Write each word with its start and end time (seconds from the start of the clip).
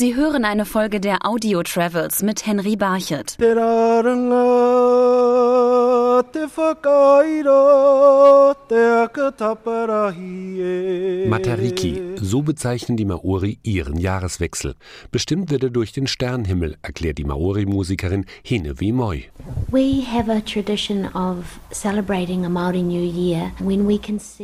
Sie 0.00 0.16
hören 0.16 0.46
eine 0.46 0.64
Folge 0.64 0.98
der 0.98 1.26
Audio 1.26 1.62
Travels 1.62 2.22
mit 2.22 2.46
Henry 2.46 2.74
Barchet. 2.74 3.36
Matariki, 11.28 12.00
so 12.20 12.42
bezeichnen 12.42 12.96
die 12.96 13.04
Maori 13.04 13.58
ihren 13.64 13.98
Jahreswechsel. 13.98 14.76
Bestimmt 15.10 15.50
wird 15.50 15.64
er 15.64 15.70
durch 15.70 15.90
den 15.90 16.06
Sternenhimmel, 16.06 16.76
erklärt 16.80 17.18
die 17.18 17.24
Maori-Musikerin 17.24 18.26
Hinevi 18.44 18.92
Moi. 18.92 19.22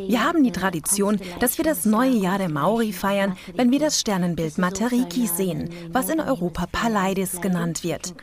Wir 0.08 0.24
haben 0.24 0.42
die 0.42 0.52
Tradition, 0.52 1.20
dass 1.38 1.58
wir 1.58 1.64
das 1.64 1.84
neue 1.84 2.16
Jahr 2.16 2.38
der 2.38 2.48
Maori 2.48 2.92
feiern, 2.92 3.36
wenn 3.54 3.70
wir 3.70 3.78
das 3.78 4.00
Sternenbild 4.00 4.58
Matariki 4.58 5.28
sehen, 5.28 5.70
was 5.92 6.08
in 6.08 6.18
Europa 6.18 6.66
Paleidis 6.72 7.40
genannt 7.40 7.84
wird. 7.84 8.14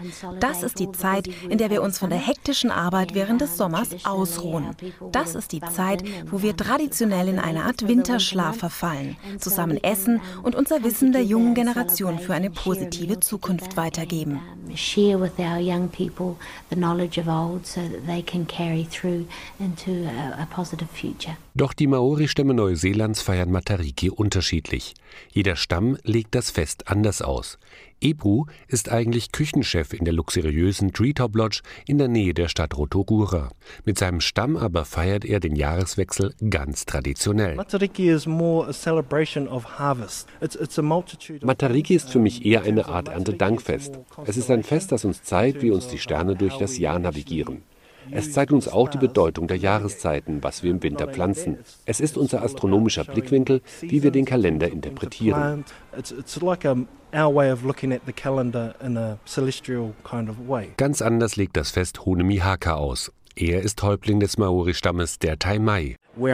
Das 0.41 0.63
ist 0.63 0.79
die 0.79 0.91
Zeit, 0.91 1.29
in 1.47 1.57
der 1.57 1.69
wir 1.69 1.81
uns 1.81 1.97
von 1.99 2.09
der 2.09 2.19
hektischen 2.19 2.71
Arbeit 2.71 3.13
während 3.15 3.39
des 3.39 3.55
Sommers 3.55 3.89
ausruhen. 4.03 4.75
Das 5.11 5.35
ist 5.35 5.53
die 5.53 5.61
Zeit, 5.61 5.92
wo 6.31 6.41
wir 6.41 6.55
traditionell 6.55 7.27
in 7.27 7.39
eine 7.39 7.65
Art 7.65 7.87
Winterschlaf 7.87 8.57
verfallen, 8.57 9.17
zusammen 9.39 9.77
essen 9.83 10.21
und 10.41 10.55
unser 10.55 10.83
Wissen 10.83 11.11
der 11.11 11.23
jungen 11.23 11.53
Generation 11.53 12.19
für 12.19 12.33
eine 12.33 12.49
positive 12.49 13.19
Zukunft 13.19 13.77
weitergeben. 13.77 14.39
Share 14.75 15.19
with 15.19 15.37
our 15.37 15.59
young 15.59 15.89
people 15.89 16.35
the 16.69 16.75
knowledge 16.75 17.19
of 17.19 17.27
old 17.27 17.67
so 17.67 17.81
that 17.81 18.07
they 18.07 18.23
can 18.23 18.47
carry 18.47 18.85
through 18.85 19.25
into 19.59 20.07
a, 20.07 20.41
a 20.41 20.47
positive 20.47 20.87
future. 20.93 21.37
Doch 21.53 21.73
die 21.73 21.85
Maori-Stämme 21.87 22.53
Neuseelands 22.53 23.21
feiern 23.21 23.51
Matariki 23.51 24.09
unterschiedlich. 24.09 24.95
Jeder 25.31 25.55
Stamm 25.55 25.97
legt 26.03 26.33
das 26.33 26.49
Fest 26.49 26.87
anders 26.87 27.21
aus. 27.21 27.59
Ebru 28.03 28.45
ist 28.67 28.91
eigentlich 28.91 29.31
Küchenchef 29.31 29.93
in 29.93 30.05
der 30.05 30.13
luxuriösen 30.13 30.91
Treetop 30.91 31.35
Lodge 31.35 31.61
in 31.87 31.97
der 31.97 32.07
Nähe 32.07 32.33
der 32.33 32.49
Stadt 32.49 32.77
Rotorua. 32.77 33.49
Mit 33.85 33.97
seinem 33.97 34.19
Stamm 34.19 34.57
aber 34.57 34.85
feiert 34.85 35.25
er 35.25 35.39
den 35.39 35.55
Jahreswechsel 35.55 36.33
ganz 36.49 36.85
traditionell. 36.85 37.55
Matariki 37.55 38.09
ist 41.95 42.09
für 42.09 42.19
mich 42.19 42.45
eher 42.45 42.63
eine 42.63 42.85
Art 42.87 43.07
Erntedankfest. 43.07 43.99
Es 44.25 44.37
ist 44.37 44.51
ein 44.51 44.63
Fest, 44.63 44.91
das 44.91 45.05
uns 45.05 45.23
zeigt, 45.23 45.61
wie 45.61 45.71
uns 45.71 45.87
die 45.87 45.97
Sterne 45.97 46.35
durch 46.35 46.57
das 46.57 46.77
Jahr 46.77 46.99
navigieren. 46.99 47.63
Es 48.11 48.31
zeigt 48.31 48.51
uns 48.51 48.67
auch 48.67 48.89
die 48.89 48.97
Bedeutung 48.97 49.47
der 49.47 49.57
Jahreszeiten, 49.57 50.43
was 50.43 50.63
wir 50.63 50.71
im 50.71 50.83
Winter 50.83 51.07
pflanzen. 51.07 51.57
Es 51.85 51.99
ist 51.99 52.17
unser 52.17 52.43
astronomischer 52.43 53.03
Blickwinkel, 53.03 53.61
wie 53.81 54.03
wir 54.03 54.11
den 54.11 54.25
Kalender 54.25 54.69
interpretieren. 54.69 55.65
Ganz 60.77 61.01
anders 61.01 61.35
legt 61.35 61.57
das 61.57 61.71
Fest 61.71 62.05
Hunemihaka 62.05 62.73
aus. 62.73 63.11
Er 63.35 63.61
ist 63.61 63.81
Häuptling 63.81 64.19
des 64.19 64.37
Maori-Stammes 64.37 65.19
der 65.19 65.39
Taimai. 65.39 65.95
Wo 66.15 66.27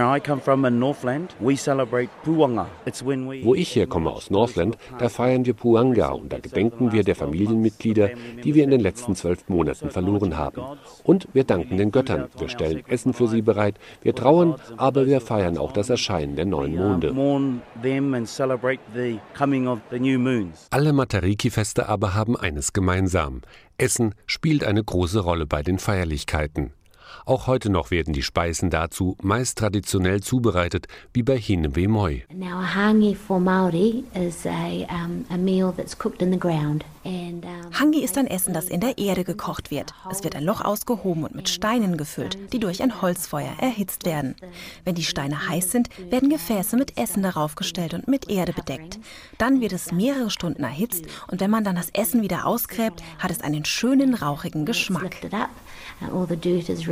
ich 3.56 3.76
herkomme 3.76 4.10
aus 4.10 4.30
Northland, 4.30 4.78
da 4.98 5.08
feiern 5.08 5.46
wir 5.46 5.54
Puanga 5.54 6.10
und 6.10 6.34
da 6.34 6.40
gedenken 6.40 6.92
wir 6.92 7.06
der 7.06 7.16
Familienmitglieder, 7.16 8.10
die 8.44 8.56
wir 8.56 8.66
in 8.66 8.72
den 8.72 8.82
letzten 8.82 9.16
zwölf 9.16 9.48
Monaten 9.48 9.90
verloren 9.90 10.38
haben. 10.38 10.62
Und 11.04 11.30
wir 11.32 11.46
danken 11.46 11.78
den 11.78 11.92
Göttern, 11.92 12.28
wir 12.38 12.50
stellen 12.50 12.84
Essen 12.88 13.14
für 13.14 13.30
sie 13.30 13.42
bereit, 13.42 13.76
wir 14.02 14.14
trauern, 14.14 14.56
aber 14.76 15.06
wir 15.06 15.22
feiern 15.22 15.58
auch 15.58 15.72
das 15.72 15.90
Erscheinen 15.90 16.36
der 16.36 16.46
neuen 16.46 16.76
Monde. 16.76 17.16
Alle 20.72 20.94
Matariki-Feste 20.94 21.88
aber 21.88 22.14
haben 22.14 22.36
eines 22.36 22.74
gemeinsam. 22.74 23.44
Essen 23.78 24.14
spielt 24.26 24.66
eine 24.66 24.84
große 24.84 25.22
Rolle 25.22 25.46
bei 25.46 25.64
den 25.64 25.80
Feierlichkeiten. 25.80 26.74
Auch 27.26 27.48
heute 27.48 27.70
noch 27.70 27.92
werden 27.92 28.14
die 28.14 28.24
Speisen 28.24 28.70
dazu 28.70 29.18
meist 29.22 29.58
traditionell 29.58 30.22
zubereitet, 30.22 30.88
wie 31.14 31.24
bei 31.24 31.38
Hinewe 31.38 31.88
Moi. 31.88 32.24
Hangi 37.80 38.04
ist 38.04 38.18
ein 38.18 38.28
Essen, 38.28 38.54
das 38.54 38.66
in 38.66 38.82
der 38.82 38.98
Erde 38.98 39.24
gekocht 39.24 39.72
wird. 39.72 39.94
Es 40.12 40.24
wird 40.24 40.36
ein 40.36 40.44
Loch 40.44 40.62
ausgehoben 40.62 41.24
und 41.24 41.36
mit 41.36 41.50
Steinen 41.50 41.98
gefüllt, 41.98 42.38
die 42.52 42.60
durch 42.60 42.82
ein 42.82 43.02
Holzfeuer 43.02 43.54
erhitzt 43.60 44.06
werden. 44.06 44.36
Wenn 44.86 44.96
die 44.96 45.04
Steine 45.04 45.48
heiß 45.48 45.72
sind, 45.72 45.90
werden 46.12 46.30
Gefäße 46.30 46.76
mit 46.78 46.98
Essen 46.98 47.24
darauf 47.24 47.56
gestellt 47.56 47.94
und 47.94 48.08
mit 48.08 48.30
Erde 48.30 48.54
bedeckt. 48.54 49.00
Dann 49.38 49.62
wird 49.62 49.74
es 49.74 49.92
mehrere 49.92 50.30
Stunden 50.30 50.64
erhitzt 50.64 51.06
und 51.32 51.40
wenn 51.40 51.52
man 51.52 51.64
dann 51.64 51.76
das 51.76 51.90
Essen 51.92 52.22
wieder 52.22 52.46
ausgräbt, 52.46 53.02
hat 53.18 53.32
es 53.32 53.42
einen 53.42 53.66
schönen 53.66 54.14
rauchigen 54.14 54.66
Geschmack. 54.66 55.16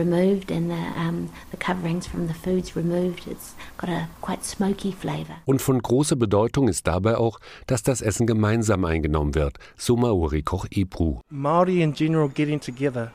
Removed 0.08 0.52
and 0.52 0.70
the, 0.70 1.00
um, 1.00 1.30
the 1.52 1.58
coverings 1.58 2.08
from 2.08 2.28
the 2.28 2.34
food's 2.34 2.76
removed. 2.76 3.28
It's 3.28 3.56
got 3.78 3.90
a 3.90 4.08
quite 4.22 4.46
smoky 4.46 4.94
flavor. 4.94 5.36
Und 5.46 5.62
von 5.62 5.82
großer 5.82 6.16
Bedeutung 6.16 6.70
ist 6.70 6.88
dabei 6.88 7.18
auch, 7.18 7.40
dass 7.68 7.84
das 7.84 8.02
Essen 8.02 8.26
gemeinsam 8.26 8.86
eingenommen 8.86 9.36
wird, 9.36 9.58
so 9.76 9.98
Maori-Koch 9.98 10.68
Ebru. 10.72 11.20
Maori 11.30 11.82
in 11.82 11.94
general 11.94 12.30
getting 12.30 12.62
together 12.62 13.12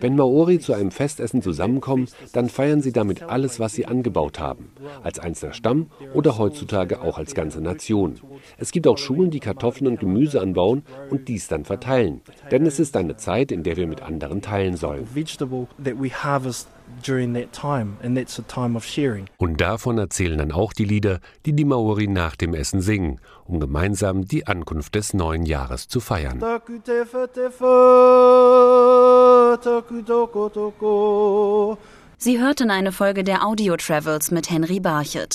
wenn 0.00 0.16
Maori 0.16 0.58
zu 0.58 0.72
einem 0.72 0.90
Festessen 0.90 1.42
zusammenkommen, 1.42 2.08
dann 2.32 2.48
feiern 2.48 2.80
sie 2.80 2.92
damit 2.92 3.22
alles, 3.22 3.60
was 3.60 3.74
sie 3.74 3.86
angebaut 3.86 4.38
haben, 4.38 4.70
als 5.02 5.18
einzelner 5.18 5.52
Stamm 5.54 5.90
oder 6.14 6.38
heutzutage 6.38 7.00
auch 7.00 7.18
als 7.18 7.34
ganze 7.34 7.60
Nation. 7.60 8.20
Es 8.58 8.72
gibt 8.72 8.86
auch 8.86 8.98
Schulen, 8.98 9.30
die 9.30 9.40
Kartoffeln 9.40 9.86
und 9.86 10.00
Gemüse 10.00 10.40
anbauen 10.40 10.82
und 11.10 11.28
dies 11.28 11.48
dann 11.48 11.64
verteilen, 11.64 12.22
denn 12.50 12.66
es 12.66 12.78
ist 12.78 12.96
eine 12.96 13.16
Zeit, 13.16 13.52
in 13.52 13.62
der 13.62 13.76
wir 13.76 13.86
mit 13.86 14.02
anderen 14.02 14.42
teilen 14.42 14.76
sollen. 14.76 15.06
Und 19.38 19.60
davon 19.60 19.98
erzählen 19.98 20.38
dann 20.38 20.52
auch 20.52 20.72
die 20.72 20.84
Lieder, 20.84 21.20
die 21.44 21.52
die 21.52 21.64
Maori 21.64 22.06
nach 22.06 22.36
dem 22.36 22.54
Essen 22.54 22.80
singen, 22.80 23.20
um 23.44 23.60
gemeinsam 23.60 24.26
die 24.26 24.46
Ankunft 24.46 24.94
des 24.94 25.14
neuen 25.14 25.46
Jahres 25.46 25.88
zu 25.88 26.00
feiern. 26.00 26.40
Sie 32.18 32.40
hörten 32.40 32.70
eine 32.70 32.92
Folge 32.92 33.24
der 33.24 33.44
Audio 33.46 33.76
Travels 33.76 34.30
mit 34.30 34.50
Henry 34.50 34.80
Barchet. 34.80 35.34